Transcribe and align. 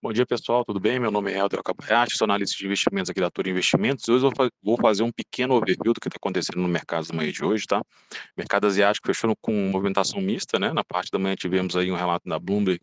Bom 0.00 0.12
dia, 0.12 0.24
pessoal, 0.24 0.64
tudo 0.64 0.78
bem? 0.78 1.00
Meu 1.00 1.10
nome 1.10 1.32
é 1.32 1.38
Helder 1.38 1.58
Akabayashi, 1.58 2.16
sou 2.16 2.24
analista 2.24 2.56
de 2.56 2.64
investimentos 2.64 3.10
aqui 3.10 3.18
da 3.18 3.28
Toro 3.28 3.48
Investimentos. 3.50 4.08
Hoje 4.08 4.24
eu 4.24 4.32
vou 4.62 4.76
fazer 4.76 5.02
um 5.02 5.10
pequeno 5.10 5.54
overview 5.54 5.92
do 5.92 6.00
que 6.00 6.06
está 6.06 6.16
acontecendo 6.16 6.60
no 6.60 6.68
mercado 6.68 7.08
da 7.08 7.14
manhã 7.14 7.32
de 7.32 7.44
hoje, 7.44 7.66
tá? 7.66 7.82
Mercado 8.36 8.68
asiático 8.68 9.08
fechando 9.08 9.34
com 9.40 9.52
movimentação 9.52 10.20
mista, 10.20 10.56
né? 10.56 10.72
Na 10.72 10.84
parte 10.84 11.10
da 11.10 11.18
manhã 11.18 11.34
tivemos 11.34 11.74
aí 11.74 11.90
um 11.90 11.96
relato 11.96 12.28
da 12.28 12.38
Bloomberg 12.38 12.80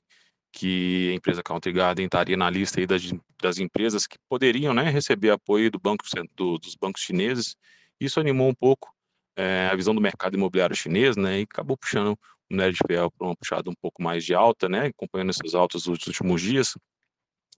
que 0.52 1.12
a 1.12 1.16
empresa 1.16 1.42
Country 1.42 1.72
Garden 1.72 2.04
estaria 2.04 2.36
na 2.36 2.50
lista 2.50 2.82
aí 2.82 2.86
das, 2.86 3.02
das 3.42 3.60
empresas 3.60 4.06
que 4.06 4.18
poderiam, 4.28 4.74
né, 4.74 4.90
receber 4.90 5.30
apoio 5.30 5.72
do 5.72 5.80
banco, 5.80 6.04
do, 6.36 6.58
dos 6.58 6.76
bancos 6.76 7.02
chineses. 7.02 7.56
Isso 7.98 8.20
animou 8.20 8.50
um 8.50 8.54
pouco 8.54 8.94
é, 9.38 9.70
a 9.72 9.76
visão 9.76 9.96
do 9.96 10.02
mercado 10.02 10.36
imobiliário 10.36 10.76
chinês, 10.76 11.16
né? 11.16 11.40
E 11.40 11.44
acabou 11.44 11.78
puxando 11.78 12.12
o 12.12 12.18
minério 12.52 12.74
de 12.74 12.80
ferro 12.86 13.10
para 13.10 13.28
uma 13.28 13.36
puxada 13.38 13.70
um 13.70 13.76
pouco 13.82 14.04
mais 14.04 14.26
de 14.26 14.34
alta, 14.36 14.68
né? 14.68 14.88
Acompanhando 14.88 15.30
essas 15.30 15.56
altas 15.56 15.84
dos 15.84 16.06
últimos 16.06 16.42
dias 16.42 16.74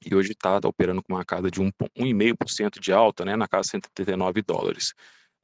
e 0.05 0.15
hoje 0.15 0.31
está 0.31 0.59
tá 0.59 0.67
operando 0.67 1.01
com 1.01 1.13
uma 1.13 1.25
casa 1.25 1.49
de 1.49 1.59
1,5% 1.61 2.79
de 2.79 2.91
alta, 2.91 3.25
né, 3.25 3.35
na 3.35 3.47
casa 3.47 3.63
de 3.63 3.69
179 3.71 4.41
dólares. 4.41 4.93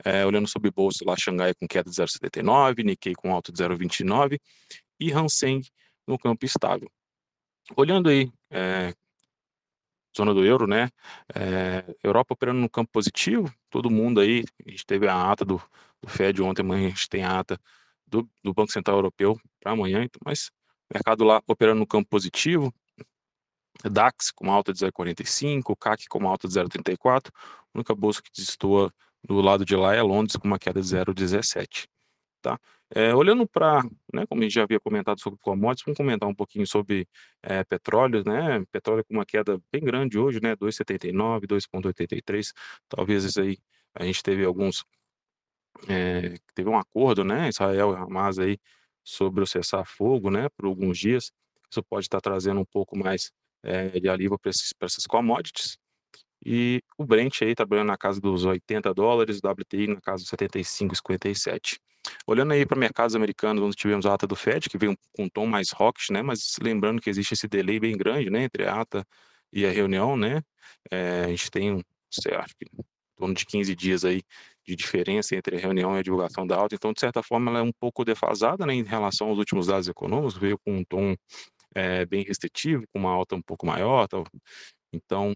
É, 0.03 0.25
olhando 0.25 0.47
sobre 0.47 0.71
bolsa 0.71 1.03
lá, 1.05 1.15
Xangai 1.15 1.53
com 1.53 1.67
queda 1.67 1.89
de 1.89 1.95
0,79, 1.95 2.83
Nikkei 2.83 3.13
com 3.13 3.33
alta 3.33 3.51
de 3.51 3.63
0,29 3.63 4.39
e 4.99 5.11
Hang 5.11 5.27
no 6.07 6.17
campo 6.17 6.45
estável. 6.45 6.89
Olhando 7.77 8.09
aí, 8.09 8.31
é, 8.51 8.93
zona 10.15 10.33
do 10.33 10.45
euro, 10.45 10.67
né, 10.67 10.89
é, 11.33 11.95
Europa 12.03 12.33
operando 12.33 12.59
no 12.59 12.69
campo 12.69 12.91
positivo, 12.91 13.53
todo 13.69 13.89
mundo 13.89 14.19
aí, 14.19 14.43
a 14.65 14.69
gente 14.69 14.85
teve 14.85 15.07
a 15.07 15.31
ata 15.31 15.45
do, 15.45 15.61
do 16.01 16.09
Fed 16.09 16.41
ontem, 16.41 16.61
amanhã 16.61 16.87
a 16.87 16.89
gente 16.89 17.09
tem 17.09 17.23
a 17.23 17.39
ata 17.39 17.59
do, 18.05 18.29
do 18.43 18.53
Banco 18.53 18.71
Central 18.71 18.97
Europeu 18.97 19.39
para 19.59 19.71
amanhã, 19.71 20.03
então, 20.03 20.19
mas 20.25 20.51
mercado 20.93 21.23
lá 21.23 21.41
operando 21.47 21.79
no 21.79 21.87
campo 21.87 22.09
positivo, 22.09 22.73
DAX 23.89 24.31
com 24.31 24.51
alta 24.51 24.73
de 24.73 24.79
0,45, 24.79 25.75
CAC 25.77 26.07
com 26.07 26.27
alta 26.27 26.47
de 26.47 26.53
0,34, 26.53 27.29
a 27.29 27.31
única 27.73 27.95
bolsa 27.95 28.21
que 28.21 28.31
destoa 28.31 28.93
do 29.23 29.39
lado 29.41 29.65
de 29.65 29.75
lá 29.75 29.95
é 29.95 30.01
Londres 30.01 30.35
com 30.35 30.47
uma 30.47 30.59
queda 30.59 30.81
de 30.81 30.87
0,17. 30.87 31.87
Tá? 32.41 32.59
É, 32.95 33.15
olhando 33.15 33.47
para, 33.47 33.81
né, 34.13 34.25
como 34.27 34.41
a 34.41 34.43
gente 34.43 34.53
já 34.53 34.63
havia 34.63 34.79
comentado 34.79 35.19
sobre 35.19 35.39
commodities, 35.39 35.83
vamos 35.85 35.97
comentar 35.97 36.29
um 36.29 36.35
pouquinho 36.35 36.67
sobre 36.67 37.07
é, 37.41 37.63
petróleo, 37.63 38.23
né? 38.23 38.63
Petróleo 38.71 39.03
com 39.03 39.15
uma 39.15 39.25
queda 39.25 39.59
bem 39.71 39.81
grande 39.83 40.19
hoje, 40.19 40.39
né? 40.41 40.55
2,79, 40.55 41.47
2,83. 41.47 42.53
Talvez 42.87 43.23
isso 43.23 43.41
aí 43.41 43.57
a 43.95 44.05
gente 44.05 44.21
teve 44.21 44.45
alguns, 44.45 44.85
é, 45.89 46.35
teve 46.53 46.69
um 46.69 46.77
acordo, 46.77 47.23
né? 47.23 47.49
Israel 47.49 47.93
e 47.93 47.95
Hamas 47.95 48.37
aí 48.37 48.59
sobre 49.03 49.43
o 49.43 49.47
cessar-fogo, 49.47 50.29
né? 50.29 50.49
Por 50.49 50.65
alguns 50.67 50.99
dias. 50.99 51.31
Isso 51.71 51.81
pode 51.83 52.05
estar 52.05 52.21
trazendo 52.21 52.59
um 52.61 52.65
pouco 52.65 52.97
mais 52.97 53.31
é, 53.63 53.99
de 53.99 54.09
alívio 54.09 54.37
para 54.37 54.51
essas 54.51 55.05
commodities. 55.07 55.77
E 56.45 56.81
o 56.97 57.05
Brent 57.05 57.41
aí 57.41 57.55
trabalhando 57.55 57.87
na 57.87 57.97
casa 57.97 58.19
dos 58.19 58.43
80 58.43 58.93
dólares, 58.93 59.39
o 59.41 59.47
WTI 59.47 59.87
na 59.87 60.01
casa 60.01 60.23
dos 60.23 60.31
75,57. 60.31 61.79
Olhando 62.27 62.51
aí 62.51 62.65
para 62.65 62.77
mercados 62.77 63.15
americanos, 63.15 63.63
onde 63.63 63.77
tivemos 63.77 64.05
a 64.05 64.13
ata 64.13 64.27
do 64.27 64.35
Fed, 64.35 64.69
que 64.69 64.77
veio 64.77 64.97
com 65.13 65.23
um 65.23 65.29
tom 65.29 65.45
mais 65.45 65.69
hawkish, 65.73 66.09
né? 66.09 66.21
Mas 66.21 66.57
lembrando 66.61 67.01
que 67.01 67.09
existe 67.09 67.33
esse 67.33 67.47
delay 67.47 67.79
bem 67.79 67.95
grande, 67.97 68.29
né? 68.29 68.43
Entre 68.43 68.65
a 68.65 68.81
ata 68.81 69.05
e 69.53 69.65
a 69.65 69.71
reunião, 69.71 70.17
né? 70.17 70.41
É, 70.91 71.23
a 71.25 71.27
gente 71.29 71.49
tem, 71.49 71.71
um, 71.71 71.81
sei, 72.11 72.33
acho 72.35 72.53
que 72.57 72.65
em 72.65 72.83
torno 73.15 73.33
de 73.33 73.45
15 73.45 73.73
dias 73.75 74.03
aí 74.03 74.21
de 74.65 74.75
diferença 74.75 75.35
entre 75.35 75.55
a 75.57 75.59
reunião 75.59 75.95
e 75.95 75.99
a 75.99 76.03
divulgação 76.03 76.45
da 76.45 76.57
alta. 76.57 76.75
Então, 76.75 76.91
de 76.91 76.99
certa 76.99 77.23
forma, 77.23 77.51
ela 77.51 77.59
é 77.59 77.61
um 77.61 77.71
pouco 77.71 78.03
defasada, 78.03 78.65
né? 78.65 78.73
Em 78.73 78.83
relação 78.83 79.29
aos 79.29 79.37
últimos 79.37 79.67
dados 79.67 79.87
econômicos, 79.87 80.37
veio 80.37 80.57
com 80.59 80.77
um 80.77 80.83
tom 80.83 81.15
é, 81.75 82.05
bem 82.05 82.23
restritivo, 82.23 82.85
com 82.91 82.99
uma 82.99 83.11
alta 83.11 83.35
um 83.35 83.41
pouco 83.41 83.65
maior. 83.65 84.07
Tal. 84.07 84.25
Então, 84.93 85.33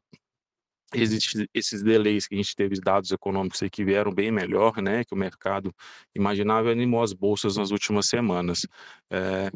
existem 0.94 1.48
esses 1.54 1.84
delays 1.84 2.28
que 2.28 2.36
a 2.36 2.38
gente 2.38 2.56
teve 2.56 2.80
dados 2.80 3.12
econômicos 3.12 3.62
aí 3.62 3.70
que 3.70 3.84
vieram 3.84 4.12
bem 4.12 4.32
melhor, 4.32 4.78
né, 4.82 5.04
que 5.04 5.14
o 5.14 5.18
mercado 5.18 5.74
imaginava 6.16 6.72
animou 6.72 7.02
as 7.02 7.14
bolsas 7.14 7.58
nas 7.58 7.72
últimas 7.72 8.08
semanas. 8.08 8.66
É, 9.12 9.52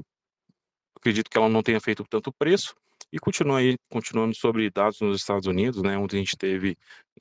acredito 0.95 1.29
que 1.29 1.37
ela 1.37 1.49
não 1.49 1.63
tenha 1.63 1.79
feito 1.79 2.03
tanto 2.09 2.33
preço 2.33 2.75
e 3.11 3.19
continua 3.19 3.59
aí, 3.59 3.77
continuando 3.89 4.35
sobre 4.35 4.69
dados 4.69 4.99
nos 5.01 5.17
Estados 5.17 5.47
Unidos, 5.47 5.81
né, 5.81 5.97
onde 5.97 6.15
a 6.15 6.19
gente 6.19 6.35
teve, 6.37 6.77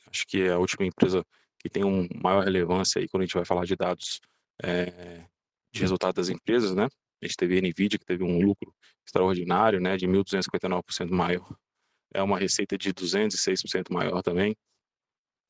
acho 0.07 0.27
que 0.27 0.43
é 0.43 0.53
a 0.53 0.59
última 0.59 0.87
empresa 0.87 1.25
que 1.59 1.69
tem 1.69 1.85
uma 1.85 2.09
maior 2.23 2.45
relevância 2.45 3.01
aí 3.01 3.09
quando 3.09 3.23
a 3.23 3.27
gente 3.27 3.35
vai 3.35 3.45
falar 3.45 3.65
de 3.65 3.77
dados 3.77 4.21
é, 4.63 5.25
de 5.73 5.81
resultado 5.81 6.15
das 6.15 6.29
empresas, 6.29 6.75
né, 6.75 6.89
a 7.23 7.27
gente 7.27 7.37
teve 7.37 7.59
a 7.59 7.61
NVIDIA, 7.61 7.99
que 7.99 8.05
teve 8.05 8.25
um 8.25 8.41
lucro 8.41 8.75
extraordinário, 9.05 9.81
né, 9.81 9.97
de 9.97 10.07
1.259% 10.07 11.11
maior. 11.11 11.55
É 12.13 12.23
uma 12.23 12.39
receita 12.39 12.77
de 12.77 12.93
206% 12.93 13.93
maior 13.93 14.23
também. 14.23 14.57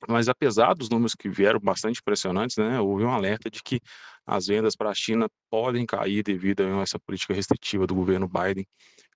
Mas 0.08 0.28
apesar 0.28 0.74
dos 0.74 0.88
números 0.88 1.14
que 1.14 1.28
vieram 1.28 1.60
bastante 1.60 2.00
impressionantes, 2.00 2.56
né, 2.56 2.80
houve 2.80 3.04
um 3.04 3.10
alerta 3.10 3.50
de 3.50 3.62
que 3.62 3.80
as 4.26 4.46
vendas 4.46 4.74
para 4.74 4.90
a 4.90 4.94
China 4.94 5.28
podem 5.50 5.84
cair 5.84 6.22
devido 6.22 6.62
a 6.62 6.82
essa 6.82 6.98
política 6.98 7.34
restritiva 7.34 7.86
do 7.86 7.94
governo 7.94 8.28
Biden 8.28 8.66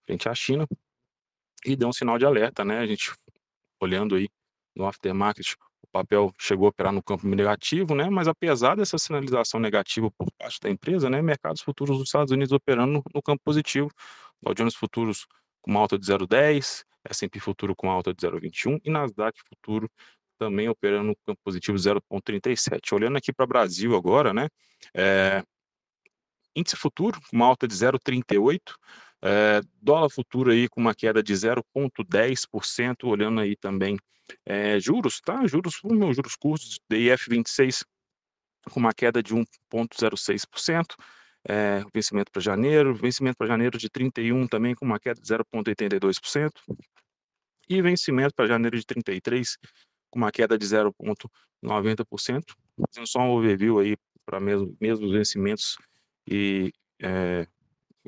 frente 0.05 0.29
à 0.29 0.35
China. 0.35 0.67
E 1.65 1.75
deu 1.75 1.89
um 1.89 1.93
sinal 1.93 2.19
de 2.19 2.27
alerta, 2.27 2.65
né? 2.65 2.79
A 2.79 2.87
gente 2.87 3.13
olhando 3.81 4.15
aí 4.15 4.29
no 4.77 4.87
aftermarket, 4.87 5.55
papel 5.95 6.35
chegou 6.41 6.67
a 6.67 6.71
operar 6.71 6.93
no 6.93 7.01
campo 7.01 7.25
negativo, 7.29 7.95
né? 7.95 8.11
Mas 8.11 8.27
apesar 8.27 8.77
dessa 8.77 8.99
sinalização 8.99 9.61
negativa 9.61 10.11
por 10.11 10.27
parte 10.37 10.59
da 10.61 10.69
empresa, 10.69 11.09
né? 11.09 11.23
Mercados 11.23 11.63
futuros 11.63 11.99
dos 11.99 12.09
Estados 12.09 12.33
Unidos 12.33 12.53
operando 12.53 13.01
no, 13.15 13.23
campo 13.23 13.41
positivo, 13.45 13.89
Dow 14.43 14.53
Jones 14.55 14.75
futuros 14.75 15.25
com 15.63 15.71
uma 15.71 15.81
alta 15.81 15.97
de 15.97 16.05
0,10, 16.05 16.85
S&P 17.05 17.39
futuro 17.39 17.77
com 17.77 17.89
alta 17.89 18.13
de 18.13 18.27
0,21 18.27 18.81
e 18.85 18.91
Nasdaq 18.91 19.39
futuro 19.49 19.89
também 20.37 20.69
operando 20.69 21.09
no 21.09 21.17
campo 21.25 21.41
positivo 21.45 21.79
0,37. 21.79 22.93
Olhando 22.93 23.17
aqui 23.17 23.33
para 23.33 23.45
o 23.45 23.49
Brasil 23.49 23.95
agora, 23.97 24.35
né? 24.35 24.49
É, 24.93 25.45
índice 26.57 26.77
futuro 26.77 27.21
com 27.21 27.37
uma 27.37 27.47
alta 27.47 27.69
de 27.69 27.75
0,38, 27.75 28.61
é, 29.23 29.61
dólar 29.81 30.11
futuro 30.11 30.51
aí 30.51 30.69
com 30.69 30.81
uma 30.81 30.95
queda 30.95 31.23
de 31.23 31.33
0,10%, 31.33 33.05
olhando 33.05 33.41
aí 33.41 33.55
também 33.55 33.97
é, 34.45 34.79
juros, 34.81 35.21
tá? 35.21 35.47
Juros, 35.47 35.81
meus 35.85 36.17
juros 36.17 36.37
curtos, 36.37 36.79
DIF 36.91 37.29
26 37.29 37.85
com 38.71 38.81
uma 38.81 38.93
queda 38.93 39.23
de 39.23 39.35
1,06%, 39.35 40.95
é, 41.47 41.83
vencimento 41.93 42.33
para 42.33 42.41
janeiro, 42.41 42.95
vencimento 42.95 43.37
para 43.37 43.47
janeiro 43.47 43.77
de 43.77 43.89
31 43.91 44.47
também 44.47 44.75
com 44.75 44.85
uma 44.87 44.99
queda 44.99 45.21
de 45.21 45.29
0,82%, 45.29 46.51
e 47.69 47.83
vencimento 47.83 48.35
para 48.35 48.47
janeiro 48.47 48.79
de 48.79 48.85
33 48.87 49.57
com 50.11 50.19
uma 50.19 50.31
queda 50.31 50.57
de 50.57 50.67
0,90%. 50.67 52.43
Fazendo 52.87 53.07
só 53.07 53.21
um 53.21 53.31
overview 53.31 53.79
aí 53.79 53.97
para 54.25 54.41
mesmo, 54.41 54.77
mesmos 54.81 55.13
vencimentos 55.13 55.77
e 56.27 56.73
é, 57.03 57.47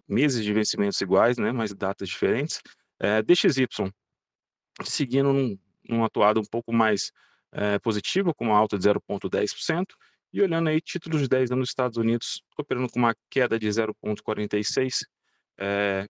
meses 0.08 0.44
de 0.44 0.52
vencimentos 0.52 1.00
iguais, 1.00 1.36
né, 1.38 1.52
mas 1.52 1.74
datas 1.74 2.08
diferentes. 2.08 2.60
É, 2.98 3.22
DXY, 3.22 3.66
seguindo 4.82 5.32
num, 5.32 5.58
num 5.88 6.04
atuado 6.04 6.40
um 6.40 6.44
pouco 6.44 6.72
mais 6.72 7.12
é, 7.52 7.78
positivo, 7.78 8.34
com 8.34 8.46
uma 8.46 8.56
alta 8.56 8.78
de 8.78 8.88
0,10%, 8.88 9.84
e 10.32 10.42
olhando 10.42 10.68
aí 10.68 10.80
títulos 10.80 11.22
de 11.22 11.28
10 11.28 11.50
anos 11.50 11.60
nos 11.60 11.68
Estados 11.70 11.96
Unidos, 11.96 12.42
operando 12.58 12.88
com 12.90 12.98
uma 12.98 13.14
queda 13.30 13.58
de 13.58 13.68
0,46%, 13.68 15.06
é, 15.58 16.06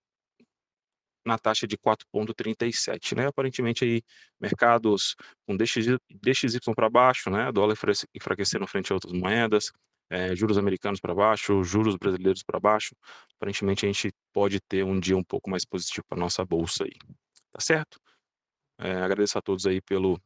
na 1.24 1.36
taxa 1.36 1.66
de 1.66 1.76
4,37, 1.76 3.16
né? 3.16 3.26
Aparentemente 3.26 3.84
aí 3.84 4.02
mercados 4.40 5.16
com 5.44 5.56
DXY, 5.56 5.98
DXY 6.08 6.58
para 6.74 6.88
baixo, 6.88 7.28
né? 7.30 7.50
Dólar 7.50 7.76
enfraquecendo 8.14 8.66
frente 8.66 8.92
a 8.92 8.94
outras 8.94 9.12
moedas, 9.12 9.72
é, 10.08 10.34
juros 10.36 10.56
americanos 10.56 11.00
para 11.00 11.14
baixo, 11.14 11.64
juros 11.64 11.96
brasileiros 11.96 12.42
para 12.44 12.60
baixo. 12.60 12.94
Aparentemente 13.36 13.84
a 13.84 13.88
gente 13.88 14.12
pode 14.32 14.60
ter 14.60 14.84
um 14.84 15.00
dia 15.00 15.16
um 15.16 15.24
pouco 15.24 15.50
mais 15.50 15.64
positivo 15.64 16.04
para 16.08 16.18
nossa 16.18 16.44
bolsa 16.44 16.84
aí, 16.84 16.92
tá 17.52 17.60
certo? 17.60 17.98
É, 18.78 18.92
agradeço 18.92 19.38
a 19.38 19.42
todos 19.42 19.66
aí 19.66 19.80
pelo, 19.80 20.20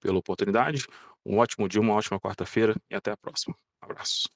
pela 0.00 0.18
oportunidade. 0.18 0.86
Um 1.24 1.38
ótimo 1.38 1.68
dia, 1.68 1.80
uma 1.80 1.94
ótima 1.94 2.20
quarta-feira 2.20 2.74
e 2.90 2.94
até 2.94 3.10
a 3.12 3.16
próxima. 3.16 3.54
Um 3.82 3.86
abraço. 3.86 4.28